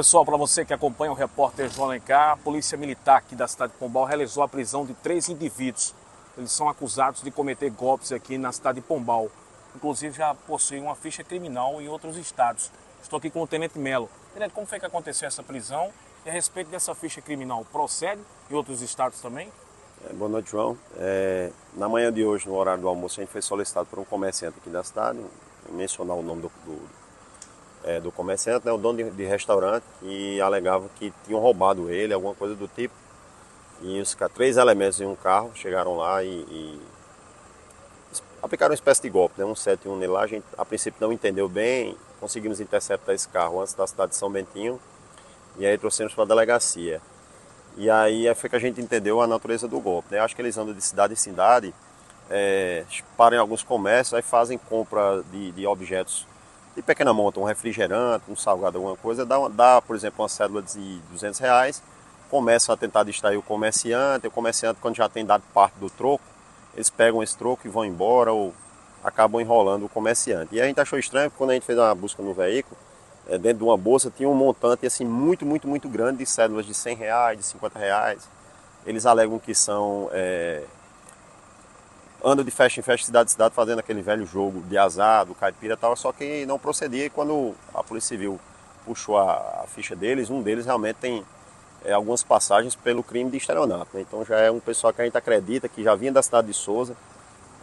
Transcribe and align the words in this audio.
Pessoal, 0.00 0.24
para 0.24 0.38
você 0.38 0.64
que 0.64 0.72
acompanha 0.72 1.12
o 1.12 1.14
repórter 1.14 1.68
João 1.68 1.88
Alencar, 1.88 2.30
a 2.30 2.36
Polícia 2.38 2.78
Militar 2.78 3.18
aqui 3.18 3.36
da 3.36 3.46
cidade 3.46 3.74
de 3.74 3.78
Pombal 3.78 4.06
realizou 4.06 4.42
a 4.42 4.48
prisão 4.48 4.86
de 4.86 4.94
três 4.94 5.28
indivíduos. 5.28 5.94
Eles 6.38 6.50
são 6.52 6.70
acusados 6.70 7.20
de 7.20 7.30
cometer 7.30 7.68
golpes 7.68 8.10
aqui 8.10 8.38
na 8.38 8.50
cidade 8.50 8.80
de 8.80 8.86
Pombal. 8.86 9.28
Inclusive 9.76 10.16
já 10.16 10.34
possuem 10.34 10.80
uma 10.80 10.94
ficha 10.94 11.22
criminal 11.22 11.82
em 11.82 11.88
outros 11.88 12.16
estados. 12.16 12.72
Estou 13.02 13.18
aqui 13.18 13.28
com 13.28 13.42
o 13.42 13.46
Tenente 13.46 13.78
Melo. 13.78 14.08
Tenente, 14.32 14.54
como 14.54 14.66
foi 14.66 14.80
que 14.80 14.86
aconteceu 14.86 15.28
essa 15.28 15.42
prisão? 15.42 15.92
E 16.24 16.30
a 16.30 16.32
respeito 16.32 16.70
dessa 16.70 16.94
ficha 16.94 17.20
criminal, 17.20 17.66
procede 17.70 18.22
em 18.50 18.54
outros 18.54 18.80
estados 18.80 19.20
também? 19.20 19.52
É, 20.08 20.14
boa 20.14 20.30
noite, 20.30 20.50
João. 20.50 20.78
É, 20.96 21.52
na 21.74 21.90
manhã 21.90 22.10
de 22.10 22.24
hoje, 22.24 22.48
no 22.48 22.54
horário 22.54 22.80
do 22.80 22.88
almoço, 22.88 23.20
a 23.20 23.22
gente 23.22 23.32
foi 23.32 23.42
solicitado 23.42 23.84
por 23.84 23.98
um 23.98 24.04
comerciante 24.04 24.56
aqui 24.62 24.70
da 24.70 24.82
cidade, 24.82 25.20
mencionar 25.68 26.16
o 26.16 26.22
nome 26.22 26.40
do, 26.40 26.52
do, 26.64 26.88
é, 27.84 28.00
do 28.00 28.12
comerciante, 28.12 28.66
né, 28.66 28.72
o 28.72 28.78
dono 28.78 28.98
de, 28.98 29.10
de, 29.10 29.24
restaurante, 29.24 29.84
e 30.02 30.40
alegava 30.40 30.88
que 30.96 31.12
tinham 31.24 31.40
roubado 31.40 31.90
ele, 31.90 32.12
alguma 32.12 32.34
coisa 32.34 32.54
do 32.54 32.68
tipo. 32.68 32.94
E 33.82 34.00
os 34.00 34.16
três 34.34 34.56
elementos 34.56 35.00
em 35.00 35.06
um 35.06 35.16
carro 35.16 35.50
chegaram 35.54 35.96
lá 35.96 36.22
e, 36.22 36.28
e 36.28 36.80
aplicaram 38.42 38.72
uma 38.72 38.74
espécie 38.74 39.00
de 39.02 39.08
golpe, 39.08 39.38
né, 39.38 39.44
um 39.44 39.54
7 39.54 39.86
e 39.86 39.88
um 39.88 39.96
nele 39.96 40.12
lá. 40.12 40.22
A 40.22 40.26
gente, 40.26 40.44
a 40.56 40.64
princípio, 40.64 41.00
não 41.00 41.12
entendeu 41.12 41.48
bem, 41.48 41.96
conseguimos 42.18 42.60
interceptar 42.60 43.14
esse 43.14 43.28
carro 43.28 43.60
antes 43.60 43.74
da 43.74 43.86
cidade 43.86 44.10
de 44.10 44.16
São 44.16 44.30
Bentinho, 44.30 44.80
e 45.56 45.66
aí 45.66 45.76
trouxemos 45.78 46.14
para 46.14 46.24
a 46.24 46.26
delegacia. 46.26 47.00
E 47.76 47.88
aí 47.88 48.32
foi 48.34 48.50
que 48.50 48.56
a 48.56 48.60
gente 48.60 48.80
entendeu 48.80 49.20
a 49.20 49.26
natureza 49.26 49.66
do 49.66 49.80
golpe. 49.80 50.12
Né? 50.12 50.18
Acho 50.18 50.34
que 50.34 50.42
eles 50.42 50.58
andam 50.58 50.74
de 50.74 50.82
cidade 50.82 51.12
em 51.12 51.16
cidade, 51.16 51.74
é, 52.28 52.84
param 53.16 53.36
em 53.36 53.40
alguns 53.40 53.62
comércios, 53.62 54.14
aí 54.14 54.22
fazem 54.22 54.58
compra 54.58 55.22
de, 55.30 55.52
de 55.52 55.66
objetos 55.66 56.26
de 56.74 56.82
pequena 56.82 57.12
monta, 57.12 57.40
um 57.40 57.44
refrigerante, 57.44 58.24
um 58.28 58.36
salgado, 58.36 58.78
alguma 58.78 58.96
coisa, 58.96 59.26
dá, 59.26 59.36
dá, 59.48 59.82
por 59.82 59.96
exemplo, 59.96 60.22
uma 60.22 60.28
cédula 60.28 60.62
de 60.62 60.98
200 61.10 61.38
reais, 61.40 61.82
começam 62.30 62.72
a 62.72 62.78
tentar 62.78 63.02
distrair 63.02 63.36
o 63.36 63.42
comerciante, 63.42 64.26
o 64.26 64.30
comerciante, 64.30 64.78
quando 64.80 64.96
já 64.96 65.08
tem 65.08 65.24
dado 65.24 65.42
parte 65.52 65.74
do 65.78 65.90
troco, 65.90 66.24
eles 66.74 66.88
pegam 66.88 67.22
esse 67.22 67.36
troco 67.36 67.66
e 67.66 67.70
vão 67.70 67.84
embora 67.84 68.32
ou 68.32 68.54
acabam 69.02 69.40
enrolando 69.40 69.86
o 69.86 69.88
comerciante. 69.88 70.54
E 70.54 70.60
a 70.60 70.66
gente 70.66 70.80
achou 70.80 70.98
estranho, 70.98 71.28
porque 71.28 71.38
quando 71.38 71.50
a 71.50 71.54
gente 71.54 71.66
fez 71.66 71.78
uma 71.78 71.94
busca 71.94 72.22
no 72.22 72.32
veículo, 72.32 72.76
é, 73.28 73.36
dentro 73.36 73.58
de 73.58 73.64
uma 73.64 73.76
bolsa 73.76 74.12
tinha 74.14 74.28
um 74.28 74.34
montante 74.34 74.86
assim 74.86 75.04
muito, 75.04 75.44
muito, 75.44 75.66
muito 75.66 75.88
grande 75.88 76.18
de 76.18 76.26
cédulas 76.26 76.66
de 76.66 76.74
100 76.74 76.96
reais, 76.96 77.38
de 77.38 77.44
50 77.44 77.78
reais. 77.78 78.28
Eles 78.86 79.06
alegam 79.06 79.38
que 79.38 79.54
são 79.54 80.08
é, 80.12 80.62
andam 82.24 82.44
de 82.44 82.50
festa 82.50 82.80
em 82.80 82.82
festa, 82.82 83.06
cidade 83.06 83.30
em 83.30 83.32
cidade, 83.32 83.54
fazendo 83.54 83.78
aquele 83.78 84.02
velho 84.02 84.26
jogo 84.26 84.60
de 84.62 84.76
azar, 84.76 85.24
do 85.24 85.34
caipira 85.34 85.74
e 85.74 85.76
tal, 85.76 85.96
só 85.96 86.12
que 86.12 86.44
não 86.46 86.58
procedia. 86.58 87.06
E 87.06 87.10
quando 87.10 87.54
a 87.74 87.82
Polícia 87.82 88.08
Civil 88.08 88.38
puxou 88.84 89.18
a, 89.18 89.62
a 89.62 89.66
ficha 89.66 89.94
deles, 89.96 90.30
um 90.30 90.42
deles 90.42 90.66
realmente 90.66 90.96
tem 90.96 91.24
é, 91.84 91.92
algumas 91.92 92.22
passagens 92.22 92.74
pelo 92.74 93.02
crime 93.02 93.30
de 93.30 93.36
estelionato. 93.36 93.88
Né? 93.94 94.02
Então 94.02 94.24
já 94.24 94.38
é 94.38 94.50
um 94.50 94.60
pessoal 94.60 94.92
que 94.92 95.00
a 95.00 95.04
gente 95.04 95.16
acredita 95.16 95.68
que 95.68 95.82
já 95.82 95.94
vinha 95.94 96.12
da 96.12 96.22
cidade 96.22 96.48
de 96.48 96.54
Souza, 96.54 96.96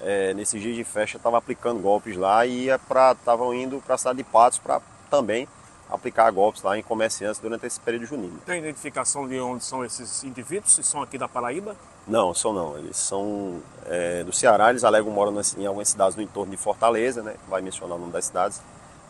é, 0.00 0.34
nesses 0.34 0.60
dias 0.60 0.76
de 0.76 0.84
festa 0.84 1.16
estava 1.16 1.38
aplicando 1.38 1.80
golpes 1.80 2.16
lá 2.16 2.44
e 2.44 2.68
estavam 2.68 3.54
indo 3.54 3.82
para 3.84 3.94
a 3.94 3.98
cidade 3.98 4.18
de 4.18 4.24
Patos 4.24 4.58
para 4.58 4.80
também 5.10 5.48
aplicar 5.90 6.30
golpes 6.30 6.62
lá 6.62 6.76
em 6.76 6.82
comerciantes 6.82 7.40
durante 7.40 7.66
esse 7.66 7.78
período 7.80 8.06
junino. 8.06 8.38
Tem 8.44 8.58
identificação 8.58 9.28
de 9.28 9.38
onde 9.38 9.64
são 9.64 9.84
esses 9.84 10.24
indivíduos? 10.24 10.74
Se 10.74 10.82
são 10.82 11.02
aqui 11.02 11.16
da 11.16 11.28
Paraíba? 11.28 11.76
Não, 12.06 12.34
são 12.34 12.52
não. 12.52 12.76
Eles 12.76 12.96
são 12.96 13.60
é, 13.86 14.24
do 14.24 14.32
Ceará, 14.32 14.70
eles 14.70 14.84
alegam 14.84 15.10
moram 15.10 15.40
em 15.56 15.66
algumas 15.66 15.88
cidades 15.88 16.16
no 16.16 16.22
entorno 16.22 16.50
de 16.50 16.56
Fortaleza, 16.56 17.22
né? 17.22 17.36
Vai 17.48 17.62
mencionar 17.62 17.96
o 17.96 18.00
nome 18.00 18.12
das 18.12 18.26
cidades. 18.26 18.60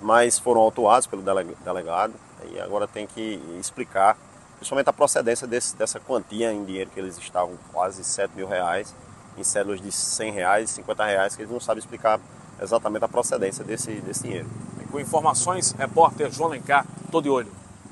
Mas 0.00 0.38
foram 0.38 0.60
autuados 0.60 1.06
pelo 1.06 1.22
delegado 1.22 2.14
e 2.52 2.60
agora 2.60 2.86
tem 2.86 3.06
que 3.06 3.42
explicar, 3.58 4.16
principalmente 4.56 4.88
a 4.88 4.92
procedência 4.92 5.46
desse, 5.46 5.74
dessa 5.76 5.98
quantia 5.98 6.52
em 6.52 6.64
dinheiro 6.64 6.90
que 6.90 7.00
eles 7.00 7.18
estavam, 7.18 7.58
quase 7.72 8.04
7 8.04 8.32
mil 8.36 8.46
reais, 8.46 8.94
em 9.36 9.42
cédulas 9.42 9.80
de 9.80 9.90
100 9.90 10.32
reais, 10.32 10.70
50 10.70 11.04
reais, 11.04 11.34
que 11.34 11.42
eles 11.42 11.50
não 11.50 11.58
sabem 11.58 11.80
explicar 11.80 12.20
exatamente 12.60 13.04
a 13.04 13.08
procedência 13.08 13.64
desse, 13.64 13.92
desse 14.00 14.22
dinheiro. 14.22 14.48
Com 14.90 14.98
informações, 14.98 15.72
repórter 15.72 16.30
João 16.30 16.50
Lencar, 16.50 16.86
todo 17.10 17.24
de 17.24 17.30
olho. 17.30 17.67